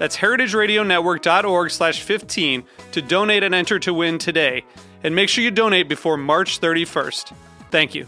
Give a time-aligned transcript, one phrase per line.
[0.00, 4.64] That's heritageradionetwork.org slash 15 to donate and enter to win today.
[5.04, 7.34] And make sure you donate before March 31st.
[7.70, 8.06] Thank you.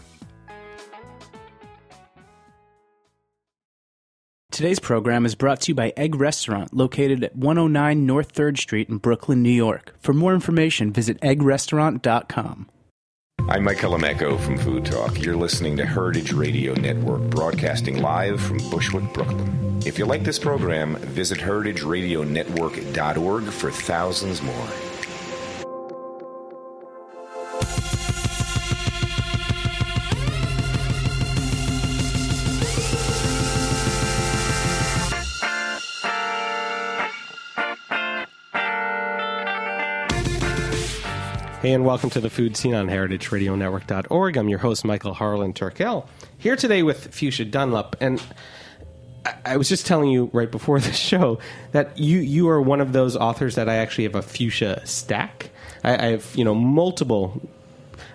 [4.49, 8.89] Today's program is brought to you by Egg Restaurant, located at 109 North 3rd Street
[8.89, 9.95] in Brooklyn, New York.
[9.99, 12.69] For more information, visit eggrestaurant.com.
[13.49, 15.19] I'm Michael Colameco from Food Talk.
[15.19, 19.81] You're listening to Heritage Radio Network, broadcasting live from Bushwick, Brooklyn.
[19.85, 24.67] If you like this program, visit heritageradionetwork.org for thousands more.
[41.63, 44.35] Hey, and welcome to the Food Seen on heritageradionetwork.org.
[44.35, 46.05] I'm your host, Michael Harlan Turkel,
[46.37, 47.95] here today with Fuchsia Dunlop.
[48.01, 48.21] And
[49.25, 51.39] I, I was just telling you right before the show
[51.71, 55.51] that you, you are one of those authors that I actually have a fuchsia stack.
[55.85, 57.41] I, I have, you know, multiple.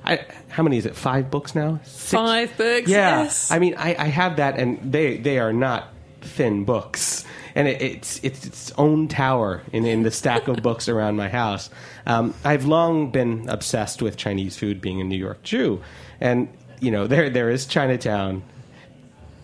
[0.04, 0.94] I, how many is it?
[0.94, 1.80] Five books now?
[1.84, 2.10] Six?
[2.12, 3.22] Five books, Yeah.
[3.22, 3.50] yes.
[3.50, 5.88] I mean, I, I have that, and they, they are not
[6.20, 7.24] thin books.
[7.54, 11.28] And it, it's, it's its own tower in, in the stack of books around my
[11.28, 11.70] house.
[12.06, 15.82] Um, I've long been obsessed with Chinese food, being a New York Jew,
[16.20, 16.48] and
[16.80, 18.42] you know there there is Chinatown,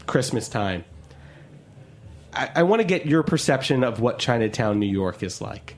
[0.06, 0.84] Christmas time.
[2.32, 5.76] I, I want to get your perception of what Chinatown, New York, is like.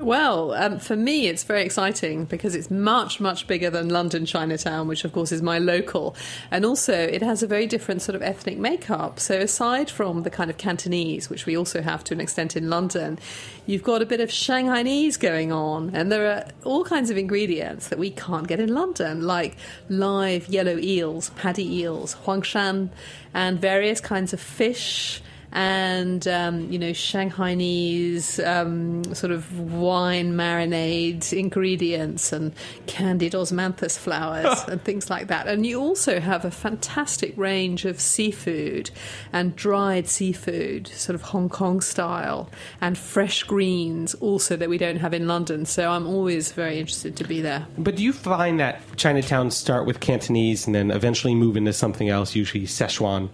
[0.00, 4.88] Well, um, for me, it's very exciting because it's much, much bigger than London Chinatown,
[4.88, 6.16] which of course is my local.
[6.50, 9.20] And also, it has a very different sort of ethnic makeup.
[9.20, 12.68] So, aside from the kind of Cantonese, which we also have to an extent in
[12.68, 13.20] London,
[13.66, 15.94] you've got a bit of Shanghainese going on.
[15.94, 19.56] And there are all kinds of ingredients that we can't get in London, like
[19.88, 22.88] live yellow eels, paddy eels, huangshan,
[23.32, 25.22] and various kinds of fish
[25.54, 32.52] and um, you know Shanghainese um, sort of wine marinade ingredients and
[32.86, 35.46] candied osmanthus flowers and things like that.
[35.46, 38.90] And you also have a fantastic range of seafood
[39.32, 42.50] and dried seafood, sort of Hong Kong style,
[42.80, 45.64] and fresh greens also that we don't have in London.
[45.66, 47.66] So I'm always very interested to be there.
[47.78, 52.08] But do you find that Chinatowns start with Cantonese and then eventually move into something
[52.08, 53.28] else, usually Szechuan?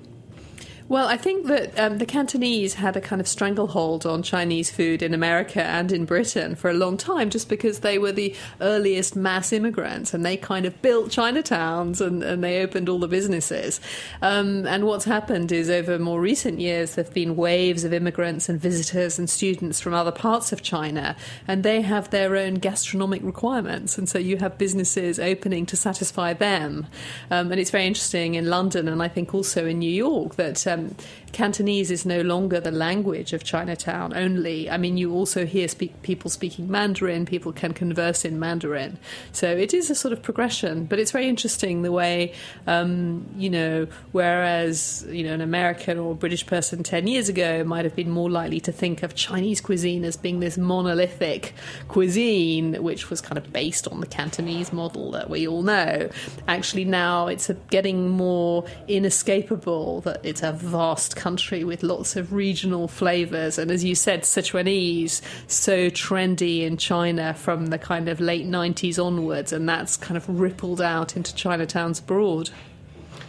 [0.91, 5.03] Well, I think that um, the Cantonese had a kind of stranglehold on Chinese food
[5.03, 9.15] in America and in Britain for a long time, just because they were the earliest
[9.15, 13.81] mass immigrants and they kind of built Chinatowns and, and they opened all the businesses.
[14.21, 18.49] Um, and what's happened is over more recent years, there have been waves of immigrants
[18.49, 21.15] and visitors and students from other parts of China,
[21.47, 23.97] and they have their own gastronomic requirements.
[23.97, 26.89] And so you have businesses opening to satisfy them.
[27.31, 30.67] Um, and it's very interesting in London and I think also in New York that.
[30.81, 30.97] Um,
[31.33, 34.69] Cantonese is no longer the language of Chinatown only.
[34.69, 38.99] I mean, you also hear speak, people speaking Mandarin, people can converse in Mandarin.
[39.33, 42.35] So it is a sort of progression, but it's very interesting the way,
[42.67, 47.85] um, you know, whereas, you know, an American or British person 10 years ago might
[47.85, 51.55] have been more likely to think of Chinese cuisine as being this monolithic
[51.89, 56.09] cuisine, which was kind of based on the Cantonese model that we all know.
[56.49, 62.89] Actually, now it's getting more inescapable that it's a vast country with lots of regional
[62.89, 63.59] flavors.
[63.59, 68.99] And as you said, Sichuanese, so trendy in China from the kind of late 90s
[69.05, 72.51] onwards, and that's kind of rippled out into Chinatowns abroad.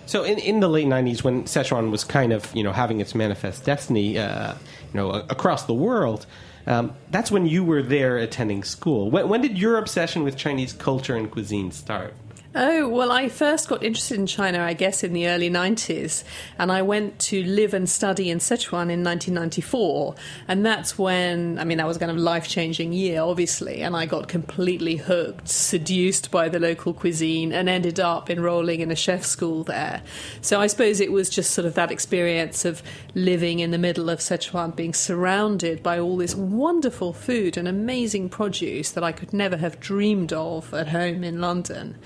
[0.05, 3.15] So in, in the late '90s, when Sichuan was kind of you know having its
[3.15, 6.25] manifest destiny, uh, you know across the world,
[6.67, 9.09] um, that's when you were there attending school.
[9.09, 12.13] When, when did your obsession with Chinese culture and cuisine start?
[12.53, 16.25] Oh, well, I first got interested in China, I guess, in the early 90s.
[16.59, 20.15] And I went to live and study in Sichuan in 1994.
[20.49, 23.81] And that's when, I mean, that was kind of life changing year, obviously.
[23.81, 28.91] And I got completely hooked, seduced by the local cuisine, and ended up enrolling in
[28.91, 30.01] a chef school there.
[30.41, 32.83] So I suppose it was just sort of that experience of
[33.15, 38.27] living in the middle of Sichuan, being surrounded by all this wonderful food and amazing
[38.27, 41.97] produce that I could never have dreamed of at home in London.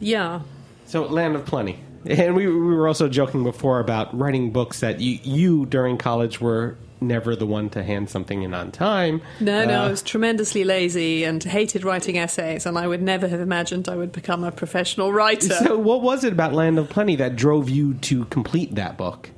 [0.00, 0.40] Yeah.
[0.86, 1.78] So, Land of Plenty.
[2.06, 6.40] And we, we were also joking before about writing books that you, you during college
[6.40, 9.20] were never the one to hand something in on time.
[9.38, 13.28] No, no, Uh, I was tremendously lazy and hated writing essays, and I would never
[13.28, 15.48] have imagined I would become a professional writer.
[15.48, 19.30] So, what was it about Land of Plenty that drove you to complete that book?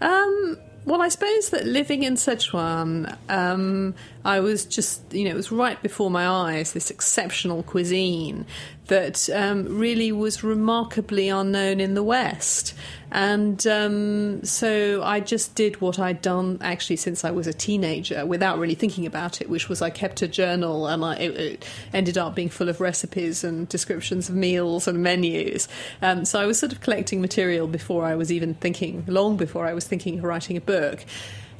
[0.00, 3.94] Um, well, I suppose that living in Sichuan, um,
[4.24, 8.44] I was just, you know, it was right before my eyes, this exceptional cuisine
[8.88, 12.74] that um, really was remarkably unknown in the West.
[13.14, 18.26] And um, so I just did what I'd done actually since I was a teenager
[18.26, 21.68] without really thinking about it, which was I kept a journal and I, it, it
[21.92, 25.68] ended up being full of recipes and descriptions of meals and menus.
[26.02, 29.64] Um, so I was sort of collecting material before I was even thinking, long before
[29.64, 31.04] I was thinking of writing a book.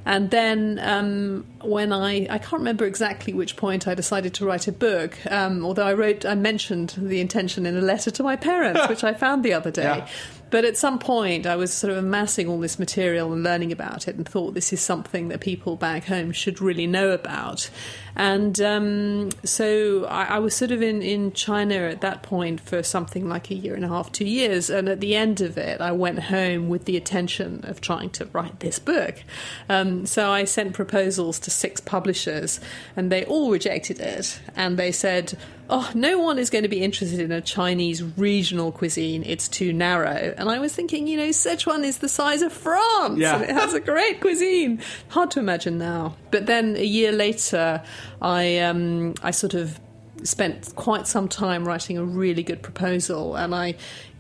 [0.07, 4.69] And then um, when I, I can't remember exactly which point I decided to write
[4.69, 8.37] a book, um, although I wrote, I mentioned the intention in a letter to my
[8.37, 9.83] parents, which I found the other day.
[9.85, 10.09] Yeah.
[10.55, 14.06] But at some point, I was sort of amassing all this material and learning about
[14.06, 17.69] it, and thought this is something that people back home should really know about.
[18.15, 22.85] And um, so I, I was sort of in, in China at that point for
[22.85, 24.71] something like a year and a half, two years.
[24.71, 28.27] And at the end of it, I went home with the intention of trying to
[28.27, 29.25] write this book.
[29.69, 32.61] Um, so I sent proposals to six publishers,
[32.95, 34.39] and they all rejected it.
[34.55, 35.37] And they said,
[35.69, 39.25] oh, no one is going to be interested in a Chinese regional cuisine.
[39.25, 40.35] It's too narrow.
[40.44, 43.37] And I was thinking, you know, Sichuan is the size of France Yeah.
[43.37, 44.82] and it has a great cuisine.
[45.08, 46.17] Hard to imagine now.
[46.31, 47.82] But then a year later,
[48.20, 49.81] I, um, I sort of
[50.23, 53.70] spent quite some time writing a really good proposal and I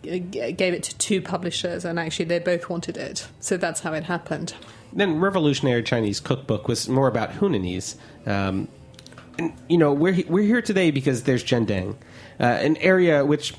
[0.04, 3.28] uh, gave it to two publishers and actually they both wanted it.
[3.40, 4.54] So that's how it happened.
[4.94, 7.96] Then Revolutionary Chinese Cookbook was more about Hunanese.
[8.26, 8.68] Um,
[9.38, 11.96] and, you know, we're, we're here today because there's Zhendang,
[12.40, 13.52] uh, an area which,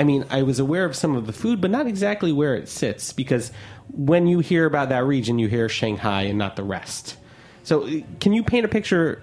[0.00, 2.70] I mean, I was aware of some of the food, but not exactly where it
[2.70, 3.52] sits because
[3.92, 7.18] when you hear about that region, you hear Shanghai and not the rest.
[7.64, 9.22] So, uh, can you paint a picture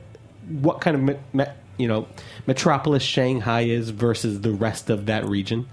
[0.62, 1.46] what kind of, me, me,
[1.78, 2.08] you know,
[2.46, 5.68] metropolis Shanghai is versus the rest of that region?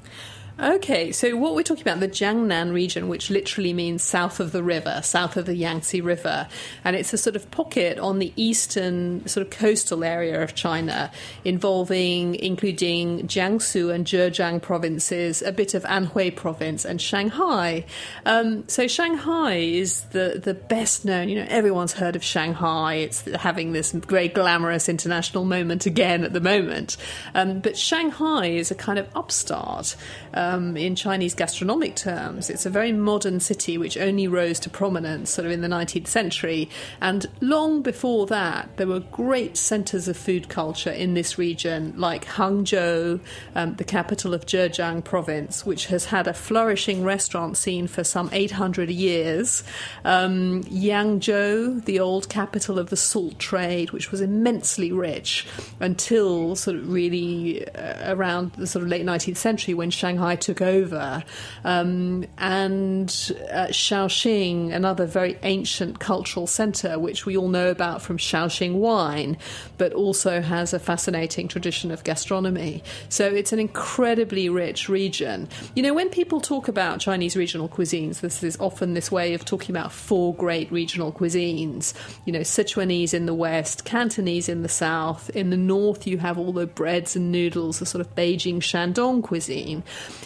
[0.61, 4.62] Okay, so what we're talking about the Jiangnan region, which literally means south of the
[4.62, 6.47] river, south of the Yangtze River,
[6.85, 11.11] and it's a sort of pocket on the eastern sort of coastal area of China,
[11.45, 17.85] involving including Jiangsu and Zhejiang provinces, a bit of Anhui province, and Shanghai.
[18.25, 21.29] Um, so Shanghai is the the best known.
[21.29, 22.95] You know, everyone's heard of Shanghai.
[22.95, 26.97] It's having this very glamorous international moment again at the moment,
[27.35, 29.97] um, but Shanghai is a kind of upstart
[30.33, 30.44] um,
[30.76, 32.50] in Chinese gastronomic terms.
[32.50, 36.06] It's a very modern city which only rose to prominence sort of in the 19th
[36.06, 36.69] century.
[37.00, 42.25] And long before that, there were great centres of food culture in this region, like
[42.25, 43.20] Hangzhou,
[43.55, 48.29] um, the capital of Zhejiang province, which has had a flourishing restaurant scene for some
[48.32, 49.64] 800 years.
[50.05, 55.47] Um, Yangzhou, the old capital of the salt trade, which was immensely rich
[55.81, 60.61] until sort of really uh, around the sort of late 19th century when Shanghai took
[60.61, 61.23] over.
[61.64, 63.09] Um, and
[63.53, 69.37] uh, Shaoxing, another very ancient cultural centre, which we all know about from Shaoxing wine,
[69.79, 72.83] but also has a fascinating tradition of gastronomy.
[73.09, 75.49] So it's an incredibly rich region.
[75.75, 79.45] You know, when people talk about Chinese regional cuisines, this is often this way of
[79.45, 81.95] talking about four great regional cuisines.
[82.25, 85.31] You know, Sichuanese in the west, Cantonese in the south.
[85.31, 89.23] In the north, you have all the breads and noodles, the sort of Beijing Shandong
[89.23, 89.83] cuisine.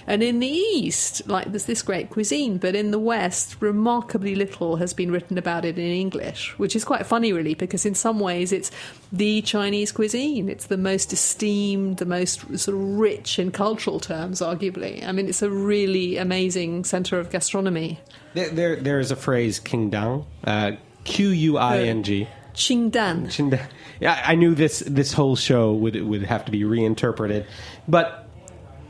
[0.09, 4.77] And in the east, like there's this great cuisine, but in the west, remarkably little
[4.77, 8.19] has been written about it in English, which is quite funny, really, because in some
[8.19, 8.71] ways it's
[9.13, 10.49] the Chinese cuisine.
[10.49, 15.07] It's the most esteemed, the most sort of rich in cultural terms, arguably.
[15.07, 18.01] I mean, it's a really amazing centre of gastronomy.
[18.33, 20.73] There, there, there is a phrase, Qingdang, uh,
[21.05, 22.29] Q U I N G.
[22.55, 23.27] Qingdan.
[23.27, 23.69] Qingdang.
[24.01, 27.47] Yeah, I knew this this whole show would would have to be reinterpreted,
[27.87, 28.28] but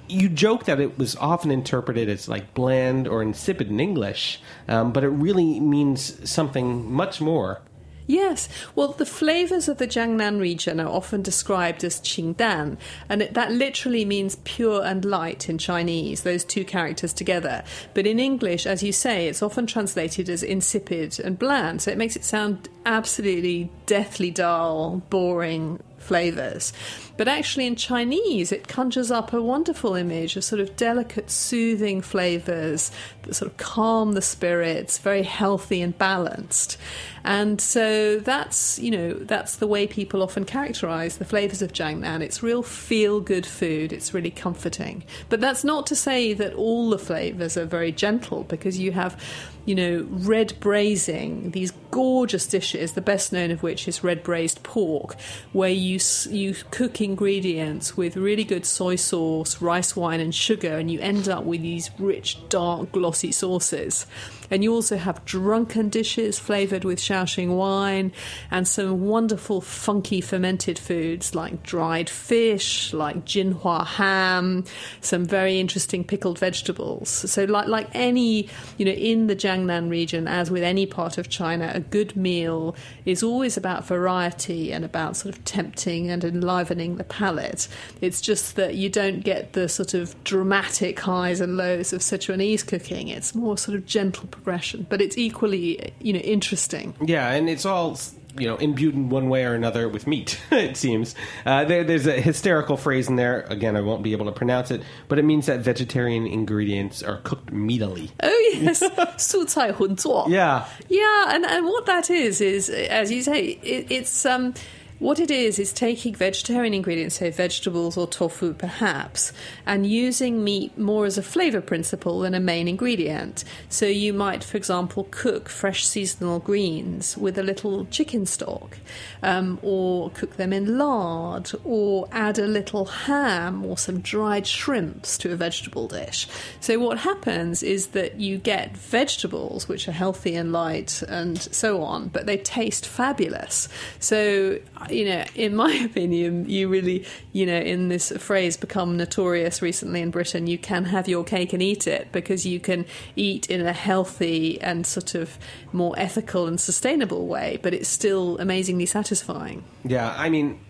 [0.08, 4.92] you joke that it was often interpreted as like bland or insipid in English, um,
[4.92, 7.62] but it really means something much more.
[8.08, 8.48] Yes.
[8.74, 13.52] Well, the flavors of the Jiangnan region are often described as qingdan, and it, that
[13.52, 17.62] literally means pure and light in Chinese, those two characters together.
[17.92, 21.98] But in English, as you say, it's often translated as insipid and bland, so it
[21.98, 26.72] makes it sound absolutely deathly dull, boring, flavors.
[27.18, 32.00] But actually, in Chinese, it conjures up a wonderful image of sort of delicate, soothing
[32.00, 36.78] flavors that sort of calm the spirits, very healthy and balanced.
[37.24, 42.22] And so that's, you know, that's the way people often characterize the flavors of Jiangnan.
[42.22, 45.02] It's real feel good food, it's really comforting.
[45.28, 49.20] But that's not to say that all the flavors are very gentle because you have
[49.68, 54.62] you know, red braising, these gorgeous dishes, the best known of which is red braised
[54.62, 55.14] pork,
[55.52, 60.90] where you, you cook ingredients with really good soy sauce, rice wine, and sugar, and
[60.90, 64.06] you end up with these rich, dark, glossy sauces.
[64.50, 68.12] And you also have drunken dishes flavored with Shaoxing wine
[68.50, 74.64] and some wonderful funky fermented foods like dried fish, like jinhua ham,
[75.00, 77.08] some very interesting pickled vegetables.
[77.08, 81.28] So like like any, you know, in the Jiangnan region as with any part of
[81.28, 82.74] China, a good meal
[83.04, 87.68] is always about variety and about sort of tempting and enlivening the palate.
[88.00, 92.66] It's just that you don't get the sort of dramatic highs and lows of Sichuanese
[92.66, 93.08] cooking.
[93.08, 96.93] It's more sort of gentle progression, but it's equally, you know, interesting.
[97.03, 97.97] Yeah, and it's all
[98.37, 100.39] you know imbued in one way or another with meat.
[100.51, 103.41] it seems uh, there, there's a hysterical phrase in there.
[103.49, 107.17] Again, I won't be able to pronounce it, but it means that vegetarian ingredients are
[107.17, 108.11] cooked meatily.
[108.21, 108.83] Oh yes,
[109.17, 110.25] 素菜混做.
[110.29, 114.53] Yeah, yeah, and and what that is is, as you say, it, it's um.
[114.98, 119.32] what it is is taking vegetarian ingredients, say vegetables or tofu perhaps,
[119.64, 123.44] and using meat more as a flavour principle than a main ingredient.
[123.68, 128.78] So you might, for example, cook fresh seasonal greens with a little chicken stock,
[129.22, 135.16] um, or cook them in lard, or add a little ham or some dried shrimps
[135.18, 136.26] to a vegetable dish.
[136.58, 141.84] So what happens is that you get vegetables which are healthy and light and so
[141.84, 143.68] on, but they taste fabulous.
[144.00, 144.58] So
[144.90, 150.00] you know, in my opinion, you really, you know, in this phrase become notorious recently
[150.00, 152.84] in Britain, you can have your cake and eat it because you can
[153.16, 155.38] eat in a healthy and sort of
[155.72, 159.64] more ethical and sustainable way, but it's still amazingly satisfying.
[159.84, 160.60] Yeah, I mean,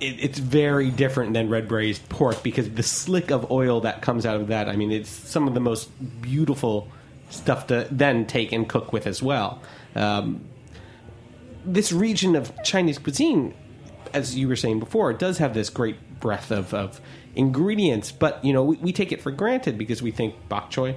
[0.00, 4.26] it, it's very different than red braised pork because the slick of oil that comes
[4.26, 5.90] out of that, I mean, it's some of the most
[6.20, 6.88] beautiful
[7.30, 9.60] stuff to then take and cook with as well.
[9.94, 10.44] Um,
[11.72, 13.54] this region of Chinese cuisine,
[14.14, 17.00] as you were saying before, does have this great breadth of, of
[17.34, 20.96] ingredients, but you know we, we, take it for granted because we think bok choy,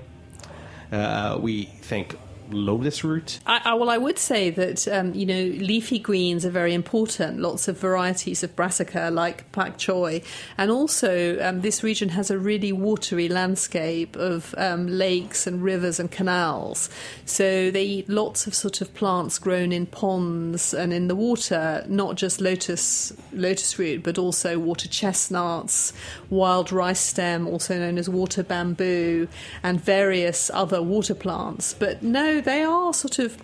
[0.92, 2.16] uh, we think
[2.53, 3.39] lotus root?
[3.46, 7.39] I, I, well, I would say that um, you know leafy greens are very important.
[7.39, 10.24] Lots of varieties of brassica like pak choy,
[10.58, 16.00] and also um, this region has a really watery landscape of um, lakes and rivers
[16.00, 16.89] and canals.
[17.25, 21.86] So they eat lots of sort of plants grown in ponds and in the water,
[21.88, 25.93] not just lotus lotus root, but also water chestnuts,
[26.29, 29.27] wild rice stem, also known as water bamboo,
[29.63, 31.74] and various other water plants.
[31.74, 33.38] But no, they are sort of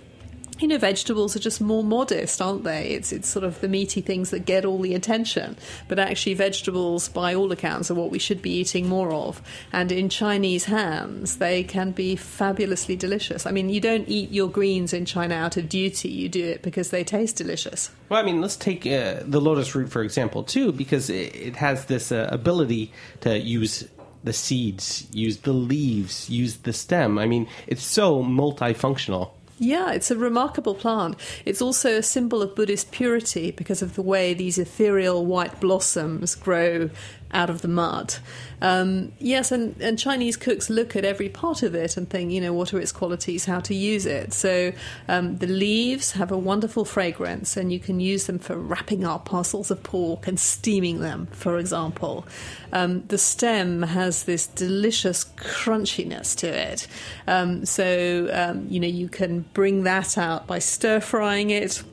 [0.60, 2.90] you know, vegetables are just more modest, aren't they?
[2.90, 5.58] It's it's sort of the meaty things that get all the attention.
[5.88, 9.42] But actually, vegetables, by all accounts, are what we should be eating more of.
[9.72, 13.46] And in Chinese hands, they can be fabulously delicious.
[13.46, 16.10] I mean, you don't eat your greens in China out of duty.
[16.10, 17.92] You do it because they taste delicious.
[18.10, 21.56] Well, I mean, let's take uh, the lotus root for example too, because it, it
[21.58, 23.88] has this uh, ability to use
[24.28, 27.18] the seeds, use the leaves, use the stem.
[27.18, 29.32] I mean, it's so multifunctional.
[29.58, 31.16] Yeah, it's a remarkable plant.
[31.46, 36.36] It's also a symbol of Buddhist purity because of the way these ethereal white blossoms
[36.36, 36.92] grow
[37.32, 38.16] out of the mud.
[38.62, 42.42] Um, yes, and, and Chinese cooks look at every part of it and think, you
[42.42, 44.34] know, what are its qualities, how to use it.
[44.34, 44.72] So
[45.08, 49.26] um, the leaves have a wonderful fragrance, and you can use them for wrapping up
[49.26, 52.26] parcels of pork and steaming them, for example.
[52.74, 56.88] Um, the stem has this delicious crunchiness to it.
[57.28, 61.84] Um, so, um, you know, you can bring that out by stir frying it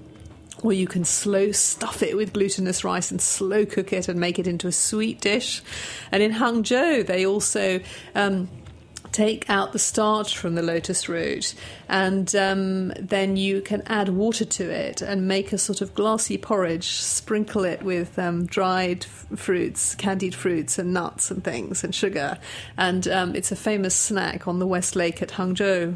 [0.64, 4.38] or you can slow stuff it with glutinous rice and slow cook it and make
[4.38, 5.62] it into a sweet dish.
[6.10, 7.80] And in Hangzhou, they also.
[8.16, 8.48] Um,
[9.12, 11.54] take out the starch from the lotus root,
[11.88, 16.36] and um, then you can add water to it and make a sort of glassy
[16.36, 16.88] porridge.
[16.96, 22.38] Sprinkle it with um, dried f- fruits, candied fruits, and nuts and things, and sugar.
[22.76, 25.94] And um, it's a famous snack on the West Lake at Hangzhou.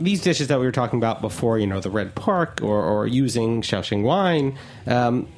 [0.00, 3.06] These dishes that we were talking about before, you know, the red pork or, or
[3.06, 5.28] using Shaoxing wine, um,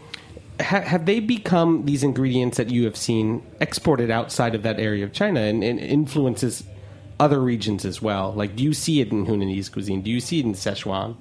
[0.60, 5.04] ha- have they become these ingredients that you have seen exported outside of that area
[5.04, 6.64] of China and, and influences
[7.20, 8.32] other regions as well?
[8.32, 10.02] Like, do you see it in Hunanese cuisine?
[10.02, 11.16] Do you see it in Szechuan?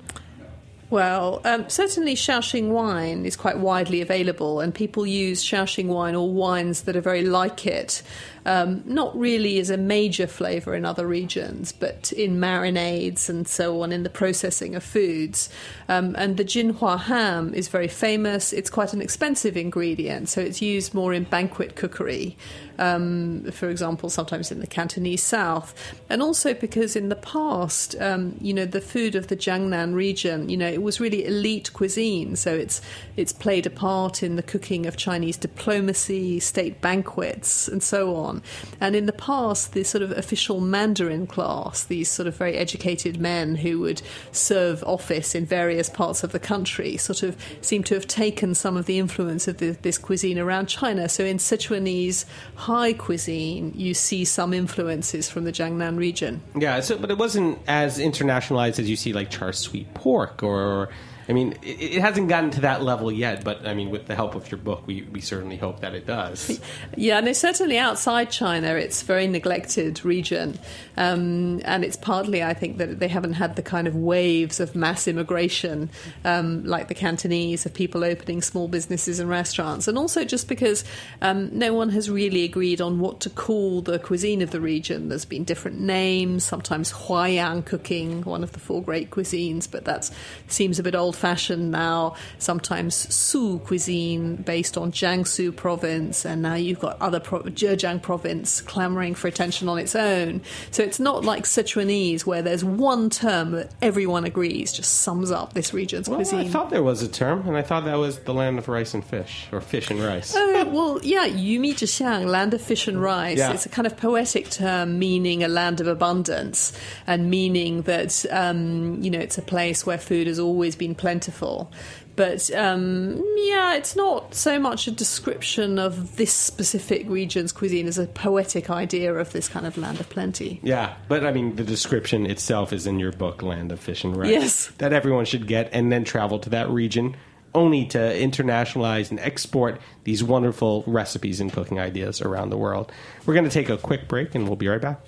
[0.89, 6.31] Well, um, certainly Shaoxing wine is quite widely available, and people use Shaoxing wine or
[6.31, 8.03] wines that are very like it
[8.45, 13.81] um, not really as a major flavour in other regions, but in marinades and so
[13.81, 15.49] on, in the processing of foods.
[15.89, 18.53] Um, and the Jinhua ham is very famous.
[18.53, 22.37] It's quite an expensive ingredient, so it's used more in banquet cookery.
[22.77, 25.73] Um, for example, sometimes in the Cantonese South,
[26.09, 30.49] and also because in the past, um, you know, the food of the Jiangnan region,
[30.49, 32.81] you know, it was really elite cuisine, so it's
[33.15, 38.34] it's played a part in the cooking of Chinese diplomacy, state banquets, and so on
[38.79, 43.19] And in the past, the sort of official Mandarin class, these sort of very educated
[43.19, 44.01] men who would
[44.31, 48.77] serve office in various parts of the country, sort of seem to have taken some
[48.77, 51.07] of the influence of the, this cuisine around China.
[51.09, 52.25] So in Sichuanese
[52.55, 56.41] high cuisine, you see some influences from the Jiangnan region.
[56.57, 60.89] Yeah, so, but it wasn't as internationalized as you see like char siu pork or
[61.27, 64.15] I mean, it, it, hasn't gotten to that level yet, but I mean, with the
[64.15, 66.59] help of your book, we, we certainly hope that it does.
[66.97, 70.57] Yeah, no, certainly outside China, it's a very neglected region.
[70.97, 74.75] Um, and it's partly, I think, that they haven't had the kind of waves of
[74.75, 75.89] mass immigration
[76.23, 79.87] um, like the Cantonese of people opening small businesses and restaurants.
[79.87, 80.85] And also just because
[81.21, 85.09] um, no one has really agreed on what to call the cuisine of the region.
[85.09, 90.09] There's been different names, sometimes Huaiyang cooking, one of the four great cuisines, but that
[90.47, 96.41] seems a bit old old fashioned now, sometimes Su cuisine based on Jiangsu province, and
[96.41, 100.41] now you've got other pro- Zhejiang province clamoring for attention on its own.
[100.71, 105.53] So it's not like Sichuanese where there's one term that everyone agrees just sums up
[105.53, 106.47] this region's well, cuisine.
[106.47, 108.93] I thought there was a term, and I thought that was the land of rice
[108.93, 110.33] and fish, or fish and rice.
[110.35, 113.37] Oh, well, yeah, Yumi Zhixiang, land of fish and rice.
[113.37, 113.53] Yeah.
[113.53, 116.73] It's a kind of poetic term meaning a land of abundance
[117.07, 121.71] and meaning that, um, you know, it's a place where food has always been plentiful.
[122.15, 127.99] But um, yeah, it's not so much a description of this specific region's cuisine as
[127.99, 130.59] a poetic idea of this kind of land of plenty.
[130.63, 134.17] Yeah, but I mean, the description itself is in your book, Land of Fish and
[134.17, 134.31] Rice.
[134.31, 134.71] Yes.
[134.79, 137.15] That everyone should get and then travel to that region
[137.53, 142.91] only to internationalize and export these wonderful recipes and cooking ideas around the world.
[143.27, 144.99] We're going to take a quick break and we'll be right back.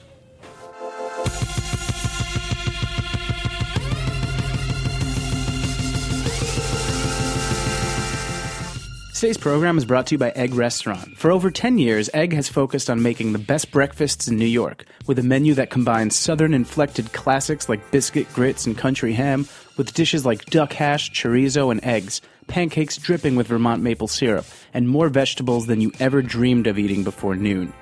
[9.18, 11.18] Today's program is brought to you by Egg Restaurant.
[11.18, 14.86] For over 10 years, Egg has focused on making the best breakfasts in New York,
[15.08, 19.96] with a menu that combines southern inflected classics like biscuit, grits, and country ham, with
[19.96, 25.10] dishes like duck hash, chorizo, and eggs, pancakes dripping with Vermont maple syrup, and more
[25.10, 27.74] vegetables than you ever dreamed of eating before noon.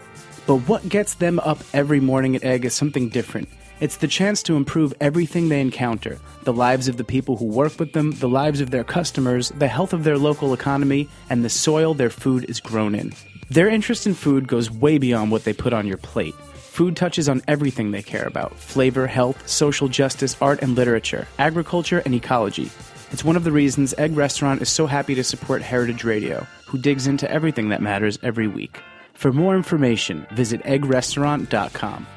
[0.47, 3.49] But what gets them up every morning at Egg is something different.
[3.81, 7.79] It's the chance to improve everything they encounter the lives of the people who work
[7.79, 11.49] with them, the lives of their customers, the health of their local economy, and the
[11.49, 13.11] soil their food is grown in.
[13.49, 16.35] Their interest in food goes way beyond what they put on your plate.
[16.53, 22.01] Food touches on everything they care about flavor, health, social justice, art and literature, agriculture,
[22.05, 22.69] and ecology.
[23.11, 26.77] It's one of the reasons Egg Restaurant is so happy to support Heritage Radio, who
[26.77, 28.79] digs into everything that matters every week.
[29.13, 32.07] For more information, visit eggrestaurant.com.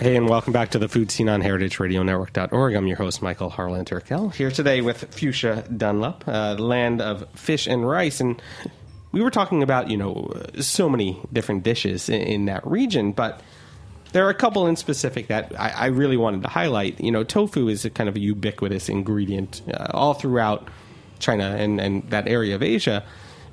[0.00, 2.74] Hey, and welcome back to the Food Seen on heritageradionetwork.org.
[2.74, 7.66] I'm your host, Michael Harlan Turkel, here today with Fuchsia Dunlop, uh, land of fish
[7.66, 8.18] and rice.
[8.18, 8.40] And
[9.12, 13.42] we were talking about, you know, so many different dishes in, in that region, but
[14.12, 16.98] there are a couple in specific that I, I, really wanted to highlight.
[16.98, 20.66] You know, tofu is a kind of a ubiquitous ingredient uh, all throughout
[21.18, 23.04] China and, and that area of Asia.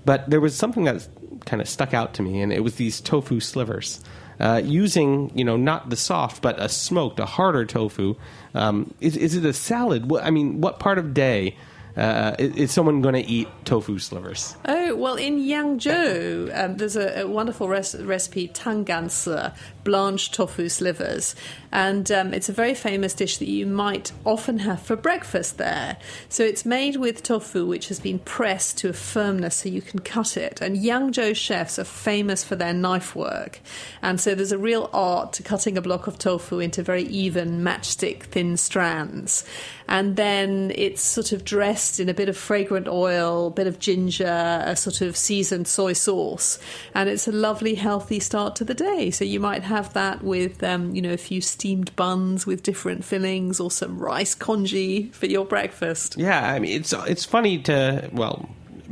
[0.05, 1.09] But there was something that
[1.45, 4.01] kind of stuck out to me, and it was these tofu slivers
[4.39, 8.15] uh, using you know not the soft but a smoked, a harder tofu.
[8.53, 10.11] Um, is, is it a salad?
[10.21, 11.55] I mean, what part of day
[11.97, 14.55] uh, is, is, someone going to eat tofu slivers?
[14.65, 19.53] Oh well, in Yangzhou, um, there's a, a wonderful res- recipe tangansi,
[19.87, 21.33] blanched tofu slivers,
[21.71, 25.95] and um, it's a very famous dish that you might often have for breakfast there.
[26.27, 29.99] So it's made with tofu, which has been pressed to a firmness so you can
[29.99, 30.59] cut it.
[30.59, 33.61] And Yangzhou chefs are famous for their knife work,
[34.01, 37.63] and so there's a real art to cutting a block of tofu into very even
[37.63, 39.45] matchstick thin strands
[39.87, 43.79] and then it's sort of dressed in a bit of fragrant oil, a bit of
[43.79, 46.59] ginger, a sort of seasoned soy sauce,
[46.93, 49.11] and it's a lovely, healthy start to the day.
[49.11, 53.03] So you might have that with, um, you know, a few steamed buns with different
[53.03, 56.15] fillings or some rice congee for your breakfast.
[56.17, 58.49] Yeah, I mean it's it's funny to well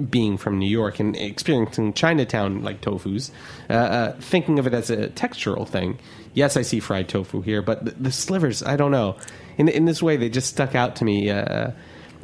[0.10, 3.32] being from New York and experiencing Chinatown like tofu's,
[3.70, 5.98] uh, uh, thinking of it as a textural thing.
[6.34, 9.16] Yes, I see fried tofu here, but the, the slivers, I don't know.
[9.58, 11.30] In in this way, they just stuck out to me.
[11.30, 11.72] Uh,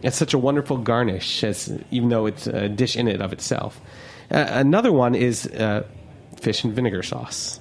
[0.03, 3.79] it's such a wonderful garnish, as even though it's a dish in it of itself.
[4.29, 5.85] Uh, another one is uh,
[6.39, 7.59] fish and vinegar sauce.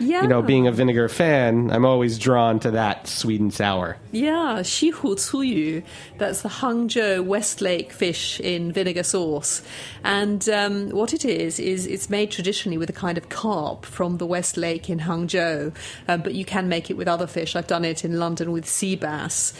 [0.00, 0.22] Yeah.
[0.22, 3.98] You know, being a vinegar fan, I'm always drawn to that sweet and sour.
[4.12, 5.84] Yeah, xihu cuyu.
[6.16, 9.62] That's the Hangzhou Westlake fish in vinegar sauce.
[10.02, 14.16] And um, what it is, is it's made traditionally with a kind of carp from
[14.16, 15.74] the West Lake in Hangzhou.
[16.08, 17.54] Um, but you can make it with other fish.
[17.54, 19.52] I've done it in London with sea bass.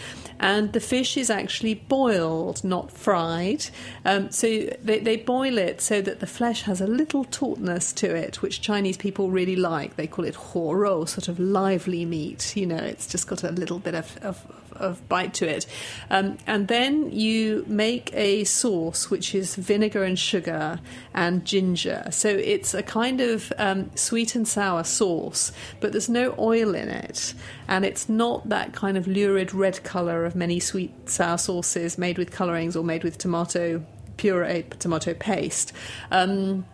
[0.42, 3.66] And the fish is actually boiled, not fried.
[4.06, 4.46] Um, so
[4.82, 8.62] they, they boil it so that the flesh has a little tautness to it, which
[8.62, 9.96] Chinese people really like.
[9.96, 12.56] They call it huorou, sort of lively meat.
[12.56, 15.66] You know, it's just got a little bit of, of, of bite to it.
[16.10, 20.80] Um, and then you make a sauce which is vinegar and sugar
[21.14, 22.08] and ginger.
[22.10, 26.88] So it's a kind of um, sweet and sour sauce, but there's no oil in
[26.88, 27.34] it.
[27.68, 32.18] And it's not that kind of lurid red colour of many sweet sour sauces made
[32.18, 33.84] with colourings or made with tomato
[34.16, 35.72] puree, tomato paste.
[36.10, 36.66] Um,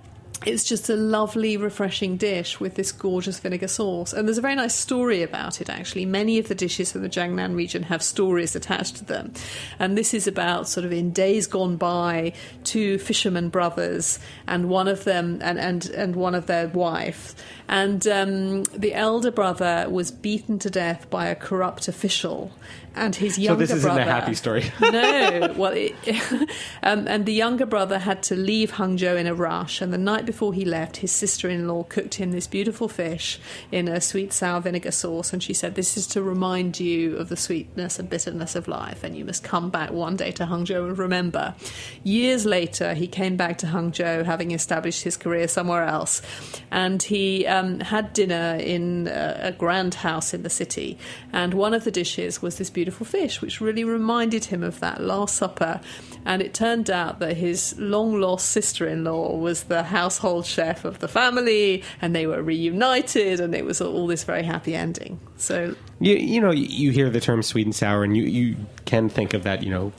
[0.44, 4.12] it's just a lovely, refreshing dish with this gorgeous vinegar sauce.
[4.12, 6.04] And there's a very nice story about it, actually.
[6.04, 9.32] Many of the dishes from the Jiangnan region have stories attached to them.
[9.78, 12.32] And this is about sort of in days gone by,
[12.64, 17.34] two fishermen brothers, and one of them, and, and, and one of their wife.
[17.68, 22.52] And um, the elder brother was beaten to death by a corrupt official.
[22.96, 24.72] And his younger so this isn't brother, a happy story.
[24.80, 25.94] no, well, it,
[26.82, 29.82] um, and the younger brother had to leave Hangzhou in a rush.
[29.82, 33.38] And the night before he left, his sister-in-law cooked him this beautiful fish
[33.70, 37.28] in a sweet sour vinegar sauce, and she said, "This is to remind you of
[37.28, 40.88] the sweetness and bitterness of life, and you must come back one day to Hangzhou
[40.88, 41.54] and remember."
[42.02, 46.22] Years later, he came back to Hangzhou, having established his career somewhere else,
[46.70, 50.96] and he um, had dinner in a, a grand house in the city,
[51.30, 55.00] and one of the dishes was this beautiful fish, which really reminded him of that
[55.00, 55.80] Last Supper.
[56.24, 60.84] And it turned out that his long lost sister in law was the household chef
[60.84, 65.20] of the family, and they were reunited, and it was all this very happy ending.
[65.36, 68.56] So, You, you know, you, you hear the term sweet and sour, and you, you
[68.84, 69.92] can think of that, you know,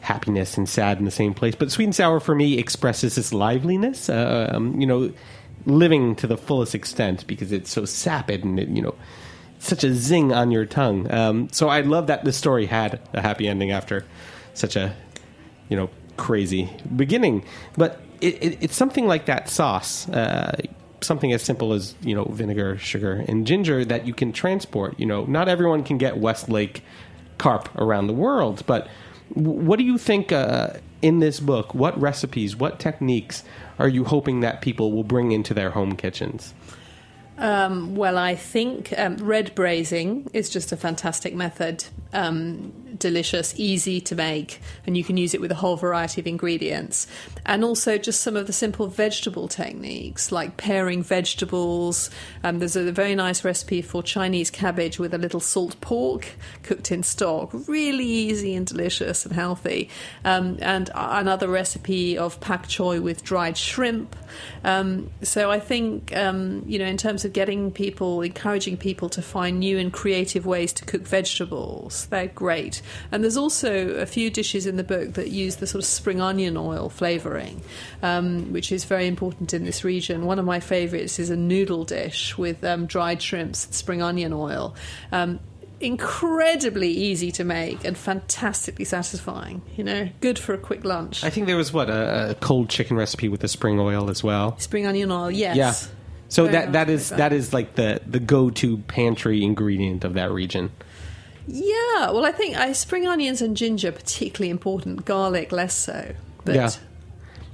[0.00, 1.56] happiness and sad in the same place.
[1.56, 5.12] But sweet and sour for me expresses this liveliness, uh, um, you know,
[5.64, 8.94] living to the fullest extent because it's so sapid and, it, you know,
[9.66, 11.10] such a zing on your tongue.
[11.12, 14.04] Um, so I love that the story had a happy ending after
[14.54, 14.94] such a,
[15.68, 17.44] you know, crazy beginning.
[17.76, 20.08] But it, it, it's something like that sauce.
[20.08, 20.56] Uh,
[21.00, 24.98] something as simple as you know vinegar, sugar, and ginger that you can transport.
[24.98, 26.82] You know, not everyone can get Westlake
[27.38, 28.88] carp around the world, but
[29.34, 31.74] what do you think uh, in this book?
[31.74, 33.44] What recipes, what techniques
[33.78, 36.54] are you hoping that people will bring into their home kitchens?
[37.38, 41.84] Um, well, I think um, red braising is just a fantastic method.
[42.12, 46.26] Um, delicious, easy to make, and you can use it with a whole variety of
[46.26, 47.06] ingredients.
[47.46, 52.10] And also just some of the simple vegetable techniques, like pairing vegetables.
[52.44, 56.32] Um, there's a very nice recipe for Chinese cabbage with a little salt pork
[56.64, 57.50] cooked in stock.
[57.68, 59.88] Really easy and delicious and healthy.
[60.24, 64.16] Um, and another recipe of pak choi with dried shrimp.
[64.64, 69.22] Um, so I think, um, you know, in terms of getting people, encouraging people to
[69.22, 72.82] find new and creative ways to cook vegetables, they're great.
[73.12, 76.20] And there's also a few dishes in the book that use the sort of spring
[76.20, 76.88] onion oil
[77.36, 77.62] flavouring,
[78.02, 80.24] um, which is very important in this region.
[80.26, 84.32] One of my favourites is a noodle dish with um, dried shrimps and spring onion
[84.32, 84.74] oil.
[85.12, 85.40] Um,
[85.78, 89.62] incredibly easy to make and fantastically satisfying.
[89.76, 91.22] You know, good for a quick lunch.
[91.22, 94.24] I think there was what a, a cold chicken recipe with the spring oil as
[94.24, 94.58] well.
[94.58, 95.56] Spring onion oil, yes.
[95.56, 95.74] Yeah.
[96.28, 97.18] So Very that that is that.
[97.18, 100.70] that is like the the go to pantry ingredient of that region.
[101.48, 105.04] Yeah, well, I think uh, spring onions and ginger particularly important.
[105.04, 106.12] Garlic less so.
[106.44, 106.70] But Yeah.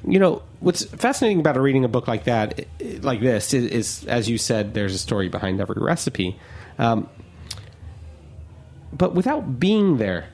[0.06, 2.66] You know what's fascinating about reading a book like that,
[3.02, 6.38] like this, is, is as you said, there's a story behind every recipe.
[6.78, 7.08] Um,
[8.92, 10.28] but without being there,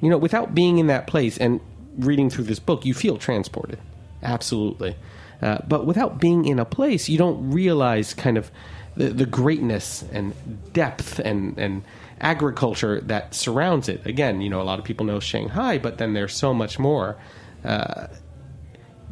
[0.00, 1.60] you know, without being in that place and
[1.98, 3.78] reading through this book, you feel transported.
[4.22, 4.96] Absolutely.
[5.40, 8.50] Uh, but without being in a place, you don't realize kind of
[8.96, 10.34] the, the greatness and
[10.72, 11.84] depth and, and
[12.20, 14.04] agriculture that surrounds it.
[14.04, 17.16] Again, you know, a lot of people know Shanghai, but then there's so much more.
[17.64, 18.08] Uh,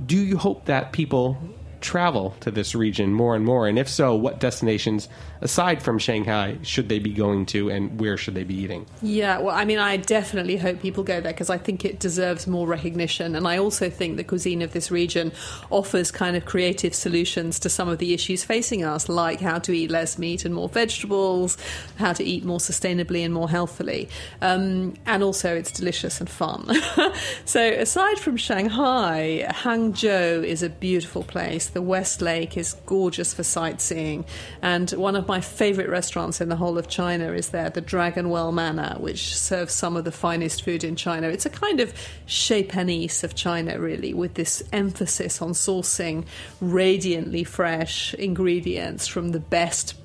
[0.04, 1.38] do you hope that people
[1.86, 3.68] travel to this region more and more?
[3.68, 5.08] And if so, what destinations,
[5.40, 8.86] aside from Shanghai, should they be going to and where should they be eating?
[9.02, 12.48] Yeah, well, I mean, I definitely hope people go there because I think it deserves
[12.48, 13.36] more recognition.
[13.36, 15.30] And I also think the cuisine of this region
[15.70, 19.72] offers kind of creative solutions to some of the issues facing us, like how to
[19.72, 21.56] eat less meat and more vegetables,
[21.98, 24.08] how to eat more sustainably and more healthily.
[24.42, 26.68] Um, and also, it's delicious and fun.
[27.44, 31.68] so, aside from Shanghai, Hangzhou is a beautiful place.
[31.76, 34.24] The West Lake is gorgeous for sightseeing.
[34.62, 38.30] And one of my favorite restaurants in the whole of China is there, the Dragon
[38.30, 41.28] Well Manor, which serves some of the finest food in China.
[41.28, 41.92] It's a kind of
[42.24, 46.24] chez panisse of China, really, with this emphasis on sourcing
[46.62, 49.96] radiantly fresh ingredients from the best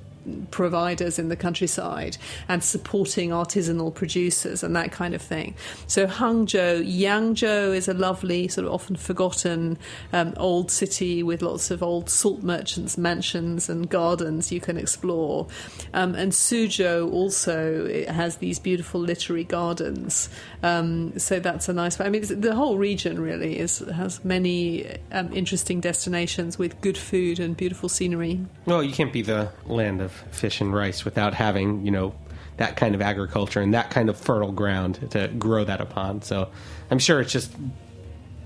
[0.52, 5.56] providers in the countryside and supporting artisanal producers and that kind of thing.
[5.88, 9.78] So Hangzhou, Yangzhou is a lovely, sort of often forgotten
[10.14, 15.48] um, old city with lots of old salt merchants' mansions and gardens you can explore.
[15.94, 20.30] Um, and Suzhou also has these beautiful literary gardens.
[20.64, 22.00] Um, so that's a nice.
[22.00, 27.40] I mean, the whole region really is has many um, interesting destinations with good food
[27.40, 28.40] and beautiful scenery.
[28.66, 32.13] Well, you can't be the land of fish and rice without having, you know,
[32.58, 36.21] that kind of agriculture and that kind of fertile ground to grow that upon.
[36.21, 36.50] So
[36.89, 37.52] I'm sure it's just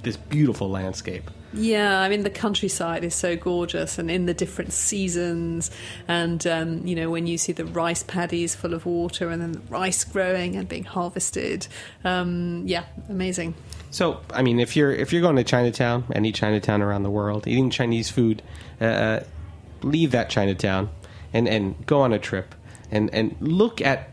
[0.04, 1.30] this beautiful landscape.
[1.54, 5.72] Yeah, I mean the countryside is so gorgeous, and in the different seasons,
[6.06, 9.54] and um, you know when you see the rice paddies full of water, and then
[9.54, 11.68] the rice growing and being harvested.
[12.04, 13.56] Um, yeah, amazing.
[13.90, 17.48] So, I mean, if you're if you're going to Chinatown, any Chinatown around the world,
[17.48, 18.42] eating Chinese food,
[18.82, 19.22] uh,
[19.82, 20.90] leave that Chinatown
[21.36, 22.56] and and go on a trip
[22.90, 24.10] and and look at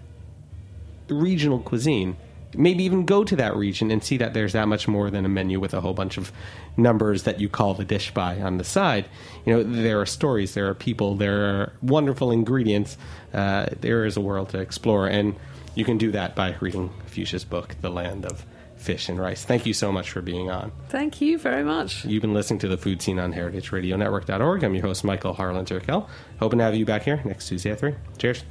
[1.09, 2.17] regional cuisine
[2.55, 5.29] maybe even go to that region and see that there's that much more than a
[5.29, 6.33] menu with a whole bunch of
[6.77, 9.07] numbers that you call the dish by on the side.
[9.47, 12.99] You know, there are stories, there are people, there are wonderful ingredients.
[13.33, 15.35] Uh, there is a world to explore, and
[15.75, 18.45] you can do that by reading Fuchsia's book, The Land of
[18.83, 19.45] Fish and Rice.
[19.45, 20.73] Thank you so much for being on.
[20.89, 22.05] Thank you very much.
[22.05, 24.65] You've been listening to the Food Seen on heritageradionetwork.org.
[24.65, 26.09] I'm your host, Michael Harlan Turkel.
[26.41, 27.95] Hoping to have you back here next Tuesday at 3.
[28.19, 28.45] Cheers.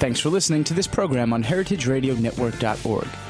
[0.00, 3.29] Thanks for listening to this program on heritageradionetwork.org.